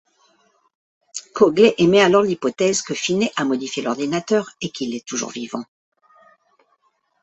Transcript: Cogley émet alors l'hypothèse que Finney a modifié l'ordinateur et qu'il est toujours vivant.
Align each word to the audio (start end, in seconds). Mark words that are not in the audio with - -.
Cogley 1.35 1.75
émet 1.77 2.01
alors 2.01 2.23
l'hypothèse 2.23 2.81
que 2.81 2.95
Finney 2.95 3.31
a 3.35 3.45
modifié 3.45 3.83
l'ordinateur 3.83 4.49
et 4.59 4.69
qu'il 4.71 4.95
est 4.95 5.05
toujours 5.07 5.29
vivant. 5.29 5.63